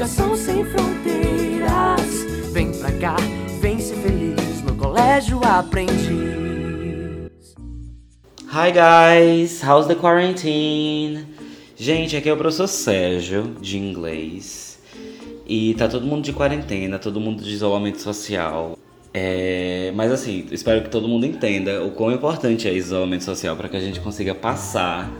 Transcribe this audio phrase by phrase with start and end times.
[0.00, 2.24] educação sem fronteiras.
[2.52, 3.16] Vem pra cá,
[3.60, 6.00] vem ser feliz no colégio aprendiz.
[8.50, 11.26] Hi guys, how's the quarantine?
[11.76, 14.78] Gente, aqui é o professor Sérgio, de inglês.
[15.46, 18.78] E tá todo mundo de quarentena, todo mundo de isolamento social.
[19.12, 23.68] É, mas assim, espero que todo mundo entenda o quão importante é isolamento social para
[23.68, 25.12] que a gente consiga passar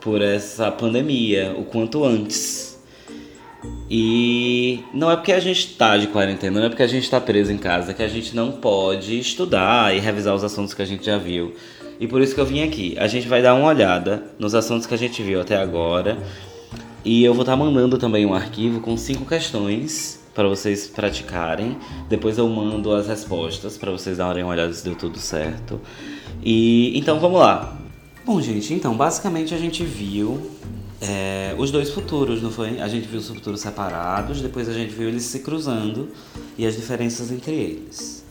[0.00, 2.73] por essa pandemia o quanto antes.
[3.90, 7.20] E não é porque a gente está de quarentena, não é porque a gente está
[7.20, 10.86] preso em casa que a gente não pode estudar e revisar os assuntos que a
[10.86, 11.54] gente já viu.
[12.00, 12.96] E por isso que eu vim aqui.
[12.98, 16.18] A gente vai dar uma olhada nos assuntos que a gente viu até agora.
[17.04, 21.76] E eu vou estar tá mandando também um arquivo com cinco questões para vocês praticarem.
[22.08, 25.80] Depois eu mando as respostas para vocês darem uma olhada se deu tudo certo.
[26.42, 27.78] E então vamos lá.
[28.24, 30.50] Bom, gente, então basicamente a gente viu
[31.06, 32.80] é, os dois futuros, não foi?
[32.80, 36.08] A gente viu os futuros separados, depois a gente viu eles se cruzando
[36.56, 38.24] e as diferenças entre eles.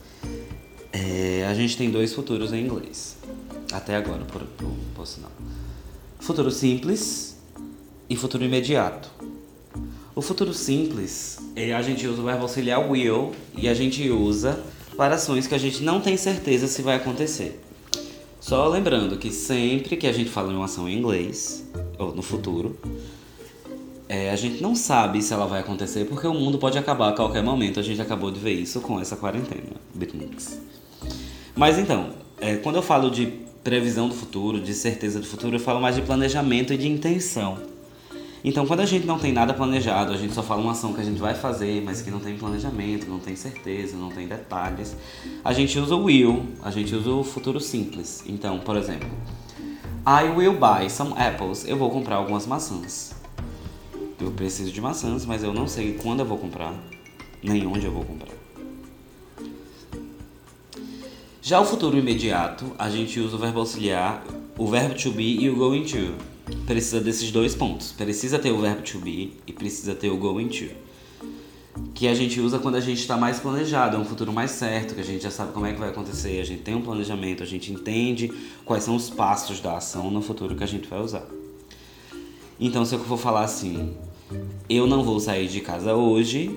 [0.92, 3.16] É, a gente tem dois futuros em inglês,
[3.72, 5.30] até agora, por, por, por sinal:
[6.18, 7.36] futuro simples
[8.10, 9.08] e futuro imediato.
[10.12, 14.60] O futuro simples, é, a gente usa o verbo auxiliar will e a gente usa
[14.96, 17.60] para ações que a gente não tem certeza se vai acontecer.
[18.46, 21.66] Só lembrando que sempre que a gente fala em uma ação em inglês,
[21.98, 22.78] ou no futuro,
[24.06, 27.12] é, a gente não sabe se ela vai acontecer porque o mundo pode acabar a
[27.14, 27.80] qualquer momento.
[27.80, 29.72] A gente acabou de ver isso com essa quarentena.
[29.94, 30.60] Bitmix.
[31.56, 33.32] Mas então, é, quando eu falo de
[33.64, 37.56] previsão do futuro, de certeza do futuro, eu falo mais de planejamento e de intenção.
[38.46, 41.00] Então, quando a gente não tem nada planejado, a gente só fala uma ação que
[41.00, 44.94] a gente vai fazer, mas que não tem planejamento, não tem certeza, não tem detalhes,
[45.42, 48.22] a gente usa o will, a gente usa o futuro simples.
[48.26, 49.08] Então, por exemplo,
[50.06, 51.66] I will buy some apples.
[51.66, 53.14] Eu vou comprar algumas maçãs.
[54.20, 56.74] Eu preciso de maçãs, mas eu não sei quando eu vou comprar,
[57.42, 58.34] nem onde eu vou comprar.
[61.40, 64.22] Já o futuro imediato, a gente usa o verbo auxiliar,
[64.58, 66.33] o verbo to be e o going to
[66.66, 67.92] precisa desses dois pontos.
[67.92, 70.70] Precisa ter o verbo to be e precisa ter o going to.
[71.92, 74.94] Que a gente usa quando a gente está mais planejado, é um futuro mais certo,
[74.94, 77.42] que a gente já sabe como é que vai acontecer, a gente tem um planejamento,
[77.42, 78.32] a gente entende
[78.64, 81.26] quais são os passos da ação no futuro que a gente vai usar.
[82.60, 83.96] Então, se eu for falar assim,
[84.68, 86.48] eu não vou sair de casa hoje,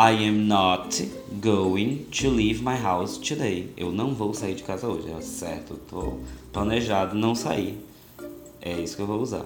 [0.00, 1.06] I am not
[1.40, 3.70] going to leave my house today.
[3.76, 6.18] Eu não vou sair de casa hoje, é certo, tô
[6.50, 7.78] planejado não sair.
[8.62, 9.44] É isso que eu vou usar.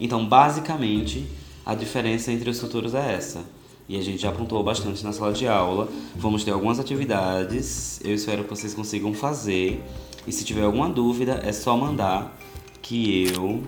[0.00, 1.24] Então, basicamente,
[1.64, 3.44] a diferença entre os futuros é essa.
[3.88, 5.88] E a gente já apontou bastante na sala de aula.
[6.16, 8.00] Vamos ter algumas atividades.
[8.04, 9.80] Eu espero que vocês consigam fazer.
[10.26, 12.36] E se tiver alguma dúvida, é só mandar
[12.82, 13.62] que eu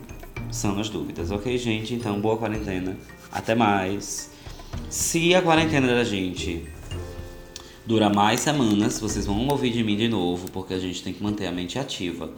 [0.51, 1.95] são as dúvidas, ok, gente?
[1.95, 2.97] Então, boa quarentena.
[3.31, 4.31] Até mais.
[4.91, 6.65] Se a quarentena da gente
[7.87, 11.23] dura mais semanas, vocês vão ouvir de mim de novo, porque a gente tem que
[11.23, 12.31] manter a mente ativa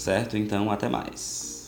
[0.00, 0.36] certo?
[0.36, 1.59] Então, até mais.